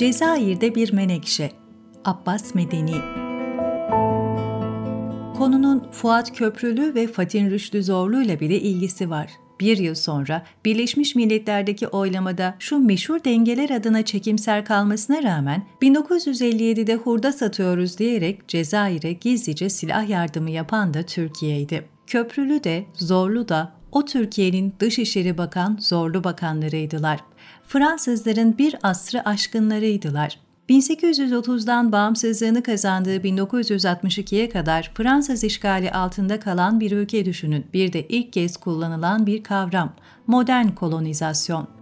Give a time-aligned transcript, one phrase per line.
[0.00, 1.50] Cezayir'de bir menekşe
[2.04, 2.94] Abbas Medeni
[5.36, 9.30] Konunun Fuat Köprülü ve Fatin Rüştü Zorlu ile bile ilgisi var.
[9.60, 17.32] Bir yıl sonra Birleşmiş Milletler'deki oylamada şu meşhur dengeler adına çekimser kalmasına rağmen 1957'de hurda
[17.32, 21.88] satıyoruz diyerek Cezayir'e gizlice silah yardımı yapan da Türkiye'ydi.
[22.06, 27.20] Köprülü de, Zorlu da o Türkiye'nin Dışişleri Bakan Zorlu bakanlarıydılar.
[27.68, 30.38] Fransızların bir asrı aşkınlarıydılar.
[30.68, 37.66] 1830'dan bağımsızlığını kazandığı 1962'ye kadar Fransız işgali altında kalan bir ülke düşünün.
[37.74, 39.92] Bir de ilk kez kullanılan bir kavram,
[40.26, 41.79] modern kolonizasyon.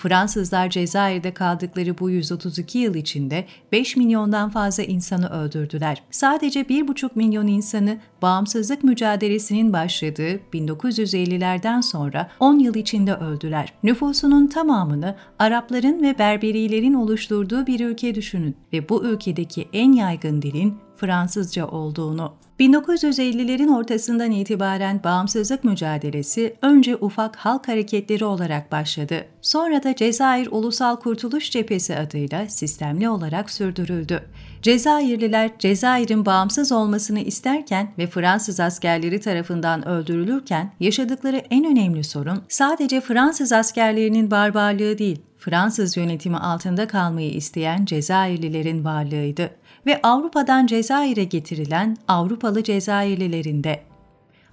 [0.00, 6.02] Fransızlar Cezayir'de kaldıkları bu 132 yıl içinde 5 milyondan fazla insanı öldürdüler.
[6.10, 13.72] Sadece 1,5 milyon insanı bağımsızlık mücadelesinin başladığı 1950'lerden sonra 10 yıl içinde öldüler.
[13.82, 20.78] Nüfusunun tamamını Arapların ve Berberilerin oluşturduğu bir ülke düşünün ve bu ülkedeki en yaygın dilin
[20.96, 22.32] Fransızca olduğunu.
[22.60, 29.24] 1950'lerin ortasından itibaren bağımsızlık mücadelesi önce ufak halk hareketleri olarak başladı.
[29.42, 34.22] Sonra da Cezayir Ulusal Kurtuluş Cephesi adıyla sistemli olarak sürdürüldü.
[34.62, 43.00] Cezayirliler Cezayir'in bağımsız olmasını isterken ve Fransız askerleri tarafından öldürülürken yaşadıkları en önemli sorun sadece
[43.00, 49.50] Fransız askerlerinin barbarlığı değil, Fransız yönetimi altında kalmayı isteyen Cezayirlilerin varlığıydı
[49.86, 51.96] ve Avrupa'dan Cezayir'e getirilen
[52.50, 53.80] Avrupalı Cezayirlilerinde.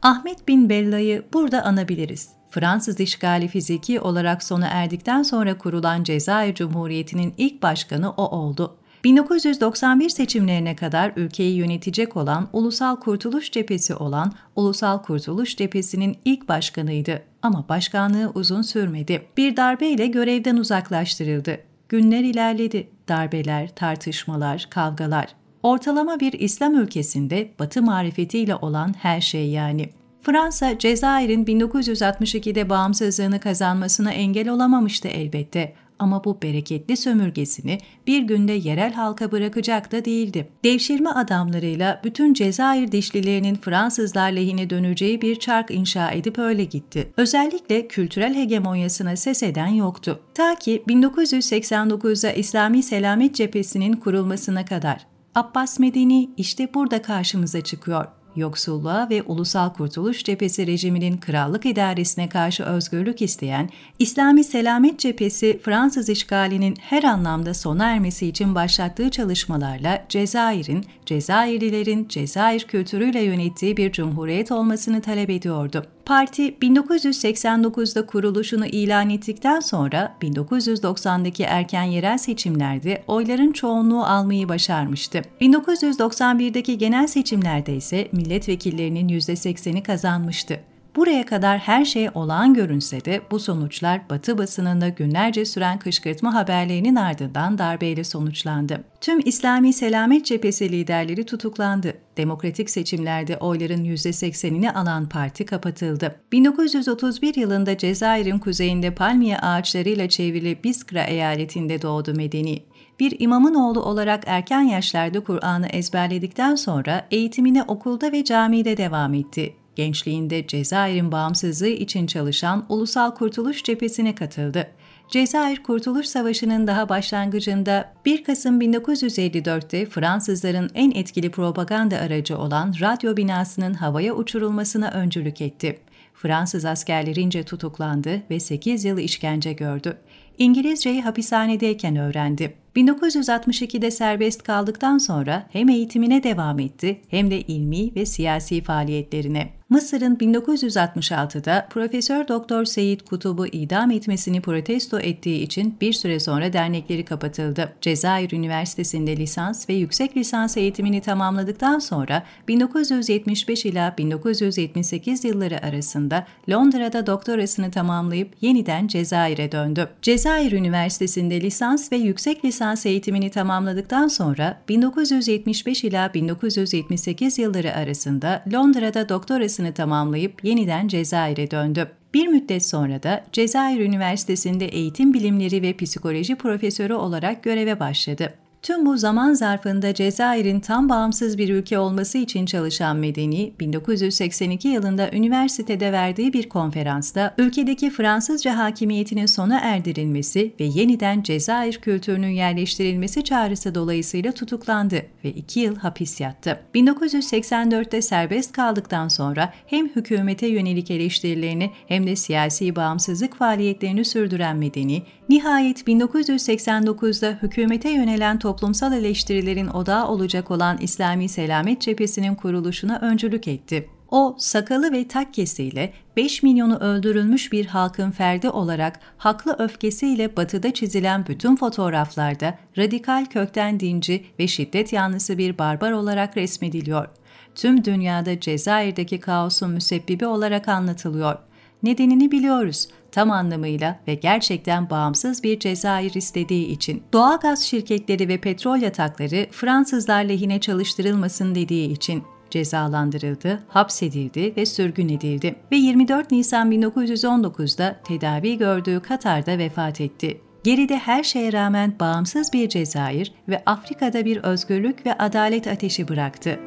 [0.01, 2.29] Ahmet bin Bella'yı burada anabiliriz.
[2.49, 8.77] Fransız işgali fiziki olarak sona erdikten sonra kurulan Cezayir Cumhuriyeti'nin ilk başkanı o oldu.
[9.03, 17.21] 1991 seçimlerine kadar ülkeyi yönetecek olan Ulusal Kurtuluş Cephesi olan Ulusal Kurtuluş Cephesi'nin ilk başkanıydı
[17.41, 19.25] ama başkanlığı uzun sürmedi.
[19.37, 21.57] Bir darbeyle görevden uzaklaştırıldı.
[21.89, 22.89] Günler ilerledi.
[23.07, 25.46] Darbeler, tartışmalar, kavgalar.
[25.63, 29.89] Ortalama bir İslam ülkesinde Batı marifetiyle olan her şey yani.
[30.21, 37.77] Fransa, Cezayir'in 1962'de bağımsızlığını kazanmasına engel olamamıştı elbette ama bu bereketli sömürgesini
[38.07, 40.49] bir günde yerel halka bırakacak da değildi.
[40.63, 47.13] Devşirme adamlarıyla bütün Cezayir dişlilerinin Fransızlar lehine döneceği bir çark inşa edip öyle gitti.
[47.17, 50.19] Özellikle kültürel hegemonyasına ses eden yoktu.
[50.33, 55.16] Ta ki 1989'da İslami Selamet Cephesi'nin kurulmasına kadar.
[55.37, 58.05] Abbas Medeni işte burada karşımıza çıkıyor
[58.35, 66.09] yoksulluğa ve Ulusal Kurtuluş Cephesi rejiminin krallık idaresine karşı özgürlük isteyen İslami Selamet Cephesi Fransız
[66.09, 74.51] işgalinin her anlamda sona ermesi için başlattığı çalışmalarla Cezayir'in, Cezayirlilerin Cezayir kültürüyle yönettiği bir cumhuriyet
[74.51, 75.85] olmasını talep ediyordu.
[76.07, 85.21] Parti 1989'da kuruluşunu ilan ettikten sonra 1990'daki erken yerel seçimlerde oyların çoğunluğu almayı başarmıştı.
[85.41, 90.59] 1991'deki genel seçimlerde ise milletvekillerinin %80'i kazanmıştı.
[90.97, 96.95] Buraya kadar her şey olağan görünse de bu sonuçlar Batı basınında günlerce süren kışkırtma haberlerinin
[96.95, 98.83] ardından darbeyle sonuçlandı.
[99.01, 101.93] Tüm İslami Selamet Cephesi liderleri tutuklandı.
[102.17, 106.15] Demokratik seçimlerde oyların %80'ini alan parti kapatıldı.
[106.31, 112.63] 1931 yılında Cezayir'in kuzeyinde palmiye ağaçlarıyla çevrili Biskra eyaletinde doğdu Medeni
[112.99, 119.53] bir imamın oğlu olarak erken yaşlarda Kur'an'ı ezberledikten sonra eğitimine okulda ve camide devam etti
[119.77, 124.67] gençliğinde Cezayir'in bağımsızlığı için çalışan Ulusal Kurtuluş Cephesi'ne katıldı.
[125.09, 133.17] Cezayir Kurtuluş Savaşı'nın daha başlangıcında 1 Kasım 1954'te Fransızların en etkili propaganda aracı olan radyo
[133.17, 135.79] binasının havaya uçurulmasına öncülük etti.
[136.13, 139.97] Fransız askerlerince tutuklandı ve 8 yıl işkence gördü.
[140.37, 142.53] İngilizceyi hapishanedeyken öğrendi.
[142.75, 149.56] 1962'de serbest kaldıktan sonra hem eğitimine devam etti hem de ilmi ve siyasi faaliyetlerine.
[149.69, 157.05] Mısır'ın 1966'da Profesör Doktor Seyit Kutub'u idam etmesini protesto ettiği için bir süre sonra dernekleri
[157.05, 157.73] kapatıldı.
[157.81, 167.07] Cezayir Üniversitesi'nde lisans ve yüksek lisans eğitimini tamamladıktan sonra 1975 ila 1978 yılları arasında Londra'da
[167.07, 169.89] doktorasını tamamlayıp yeniden Cezayir'e döndü.
[170.01, 179.09] Cezayir Üniversitesi'nde lisans ve yüksek lisans eğitimini tamamladıktan sonra 1975 ila 1978 yılları arasında Londra'da
[179.09, 181.91] doktorasını doktorasını tamamlayıp yeniden Cezayir'e döndü.
[182.13, 188.33] Bir müddet sonra da Cezayir Üniversitesi'nde eğitim bilimleri ve psikoloji profesörü olarak göreve başladı.
[188.67, 195.11] Tüm bu zaman zarfında Cezayir'in tam bağımsız bir ülke olması için çalışan Medeni, 1982 yılında
[195.11, 203.75] üniversitede verdiği bir konferansta ülkedeki Fransızca hakimiyetinin sona erdirilmesi ve yeniden Cezayir kültürünün yerleştirilmesi çağrısı
[203.75, 206.59] dolayısıyla tutuklandı ve iki yıl hapis yattı.
[206.75, 215.03] 1984'te serbest kaldıktan sonra hem hükümete yönelik eleştirilerini hem de siyasi bağımsızlık faaliyetlerini sürdüren Medeni,
[215.29, 223.89] nihayet 1989'da hükümete yönelen toplumsal eleştirilerin odağı olacak olan İslami Selamet Cephesi'nin kuruluşuna öncülük etti.
[224.11, 231.25] O, sakalı ve takkesiyle 5 milyonu öldürülmüş bir halkın ferdi olarak haklı öfkesiyle batıda çizilen
[231.27, 237.07] bütün fotoğraflarda radikal kökten dinci ve şiddet yanlısı bir barbar olarak resmediliyor.
[237.55, 241.37] Tüm dünyada Cezayir'deki kaosun müsebbibi olarak anlatılıyor.
[241.83, 242.87] Nedenini biliyoruz
[243.17, 247.03] tam anlamıyla ve gerçekten bağımsız bir Cezayir istediği için.
[247.13, 255.55] Doğalgaz şirketleri ve petrol yatakları Fransızlar lehine çalıştırılmasın dediği için cezalandırıldı, hapsedildi ve sürgün edildi
[255.71, 260.41] ve 24 Nisan 1919'da tedavi gördüğü Katar'da vefat etti.
[260.63, 266.59] Geride her şeye rağmen bağımsız bir Cezayir ve Afrika'da bir özgürlük ve adalet ateşi bıraktı.